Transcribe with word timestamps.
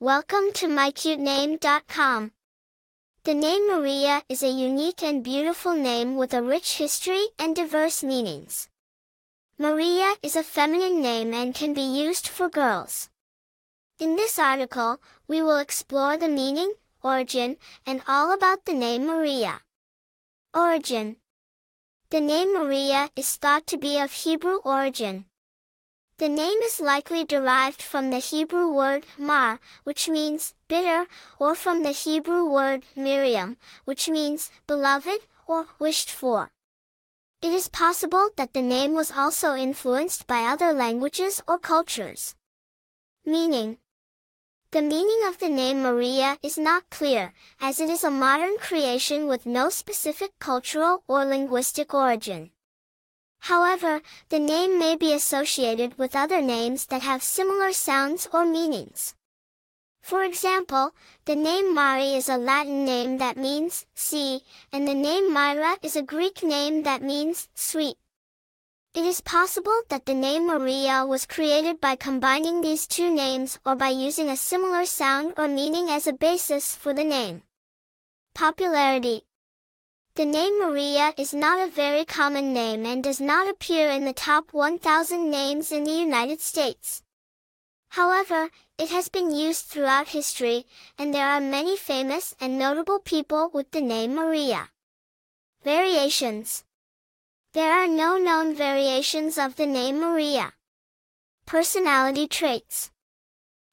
Welcome 0.00 0.52
to 0.54 0.68
mycutename.com. 0.68 2.30
The 3.24 3.34
name 3.34 3.62
Miriya 3.68 4.22
is 4.28 4.44
a 4.44 4.48
unique 4.48 5.02
and 5.02 5.24
beautiful 5.24 5.74
name 5.74 6.14
with 6.14 6.32
a 6.32 6.40
rich 6.40 6.76
history 6.76 7.24
and 7.36 7.56
diverse 7.56 8.04
meanings. 8.04 8.68
Miriya 9.58 10.14
is 10.22 10.36
a 10.36 10.44
feminine 10.44 11.02
name 11.02 11.34
and 11.34 11.52
can 11.52 11.74
be 11.74 11.80
used 11.80 12.28
for 12.28 12.48
girls. 12.48 13.10
In 13.98 14.14
this 14.14 14.38
article, 14.38 15.00
we 15.26 15.42
will 15.42 15.58
explore 15.58 16.16
the 16.16 16.28
meaning, 16.28 16.74
origin, 17.02 17.56
and 17.84 18.00
all 18.06 18.32
about 18.32 18.66
the 18.66 18.74
name 18.74 19.02
Miriya. 19.02 19.62
Origin 20.54 21.16
The 22.10 22.20
name 22.20 22.54
Miriya 22.54 23.10
is 23.16 23.34
thought 23.34 23.66
to 23.66 23.76
be 23.76 23.98
of 23.98 24.12
Hebrew 24.12 24.58
origin. 24.64 25.24
The 26.18 26.28
name 26.28 26.58
is 26.64 26.80
likely 26.80 27.22
derived 27.22 27.80
from 27.80 28.10
the 28.10 28.18
Hebrew 28.18 28.68
word 28.72 29.06
mar, 29.16 29.60
which 29.84 30.08
means 30.08 30.52
bitter, 30.66 31.06
or 31.38 31.54
from 31.54 31.84
the 31.84 31.92
Hebrew 31.92 32.44
word 32.44 32.82
Miriam, 32.96 33.56
which 33.84 34.08
means 34.08 34.50
beloved 34.66 35.20
or 35.46 35.68
wished 35.78 36.10
for. 36.10 36.50
It 37.40 37.52
is 37.52 37.68
possible 37.68 38.30
that 38.34 38.52
the 38.52 38.62
name 38.62 38.94
was 38.94 39.12
also 39.12 39.54
influenced 39.54 40.26
by 40.26 40.42
other 40.42 40.72
languages 40.72 41.40
or 41.46 41.56
cultures. 41.56 42.34
Meaning 43.24 43.78
The 44.72 44.82
meaning 44.82 45.22
of 45.24 45.38
the 45.38 45.48
name 45.48 45.84
Miriya 45.84 46.38
is 46.42 46.58
not 46.58 46.90
clear, 46.90 47.32
as 47.60 47.78
it 47.78 47.88
is 47.88 48.02
a 48.02 48.10
modern 48.10 48.58
creation 48.58 49.28
with 49.28 49.46
no 49.46 49.70
specific 49.70 50.36
cultural 50.40 51.04
or 51.06 51.24
linguistic 51.24 51.94
origin. 51.94 52.50
However, 53.40 54.02
the 54.28 54.38
name 54.38 54.78
may 54.78 54.96
be 54.96 55.12
associated 55.12 55.98
with 55.98 56.16
other 56.16 56.40
names 56.40 56.86
that 56.86 57.02
have 57.02 57.22
similar 57.22 57.72
sounds 57.72 58.28
or 58.32 58.44
meanings. 58.44 59.14
For 60.02 60.22
example, 60.24 60.94
the 61.26 61.36
name 61.36 61.74
Mari 61.74 62.14
is 62.14 62.28
a 62.28 62.36
Latin 62.38 62.84
name 62.84 63.18
that 63.18 63.36
means 63.36 63.84
sea, 63.94 64.42
and 64.72 64.88
the 64.88 64.94
name 64.94 65.32
Myra 65.32 65.76
is 65.82 65.96
a 65.96 66.02
Greek 66.02 66.42
name 66.42 66.82
that 66.84 67.02
means 67.02 67.48
sweet. 67.54 67.96
It 68.94 69.04
is 69.04 69.20
possible 69.20 69.82
that 69.90 70.06
the 70.06 70.14
name 70.14 70.48
Miriya 70.48 71.06
was 71.06 71.26
created 71.26 71.80
by 71.80 71.94
combining 71.94 72.62
these 72.62 72.86
two 72.86 73.14
names 73.14 73.58
or 73.64 73.76
by 73.76 73.90
using 73.90 74.28
a 74.28 74.36
similar 74.36 74.86
sound 74.86 75.34
or 75.36 75.46
meaning 75.46 75.90
as 75.90 76.06
a 76.06 76.12
basis 76.12 76.74
for 76.74 76.94
the 76.94 77.04
name. 77.04 77.42
Popularity 78.34 79.24
the 80.18 80.24
name 80.24 80.60
Miriya 80.60 81.14
is 81.16 81.32
not 81.32 81.60
a 81.60 81.70
very 81.70 82.04
common 82.04 82.52
name 82.52 82.84
and 82.84 83.04
does 83.04 83.20
not 83.20 83.48
appear 83.48 83.88
in 83.88 84.04
the 84.04 84.12
top 84.12 84.52
1,000 84.52 85.30
names 85.30 85.70
in 85.70 85.84
the 85.84 85.92
United 85.92 86.40
States. 86.40 87.04
However, 87.90 88.50
it 88.76 88.88
has 88.88 89.08
been 89.08 89.30
used 89.32 89.66
throughout 89.66 90.08
history, 90.08 90.66
and 90.98 91.14
there 91.14 91.28
are 91.28 91.40
many 91.40 91.76
famous 91.76 92.34
and 92.40 92.58
notable 92.58 92.98
people 92.98 93.48
with 93.54 93.70
the 93.70 93.80
name 93.80 94.16
Miriya. 94.16 94.70
Variations 95.62 96.64
There 97.52 97.72
are 97.72 97.86
no 97.86 98.18
known 98.18 98.56
variations 98.56 99.38
of 99.38 99.54
the 99.54 99.66
name 99.66 100.00
Miriya. 100.00 100.50
Personality 101.46 102.26
traits 102.26 102.90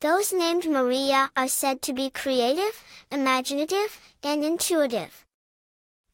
Those 0.00 0.32
named 0.32 0.62
Miriya 0.62 1.30
are 1.36 1.48
said 1.48 1.82
to 1.82 1.92
be 1.92 2.10
creative, 2.10 2.84
imaginative, 3.10 3.98
and 4.22 4.44
intuitive. 4.44 5.24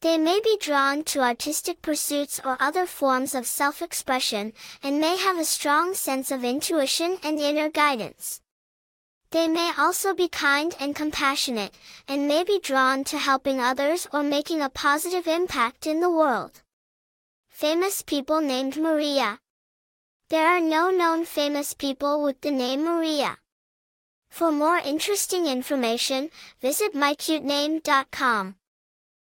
They 0.01 0.17
may 0.17 0.39
be 0.43 0.57
drawn 0.59 1.03
to 1.05 1.21
artistic 1.21 1.81
pursuits 1.81 2.39
or 2.43 2.57
other 2.59 2.85
forms 2.85 3.33
of 3.33 3.47
self-expression, 3.47 4.53
and 4.83 4.99
may 4.99 5.17
have 5.17 5.39
a 5.39 5.45
strong 5.45 5.93
sense 5.93 6.31
of 6.31 6.43
intuition 6.43 7.17
and 7.23 7.39
inner 7.39 7.69
guidance. 7.69 8.41
They 9.31 9.47
may 9.47 9.71
also 9.77 10.13
be 10.13 10.27
kind 10.27 10.75
and 10.79 10.95
compassionate, 10.95 11.73
and 12.07 12.27
may 12.27 12.43
be 12.43 12.59
drawn 12.59 13.03
to 13.05 13.17
helping 13.17 13.59
others 13.59 14.07
or 14.13 14.23
making 14.23 14.61
a 14.61 14.69
positive 14.69 15.27
impact 15.27 15.87
in 15.87 15.99
the 15.99 16.09
world. 16.09 16.61
Famous 17.49 18.01
people 18.01 18.41
named 18.41 18.75
Miriya. 18.75 19.39
There 20.29 20.47
are 20.47 20.59
no 20.59 20.89
known 20.89 21.25
famous 21.25 21.73
people 21.73 22.23
with 22.23 22.41
the 22.41 22.51
name 22.51 22.81
Miriya. 22.81 23.37
For 24.29 24.51
more 24.51 24.77
interesting 24.77 25.47
information, 25.47 26.29
visit 26.61 26.93
mycutename.com. 26.93 28.55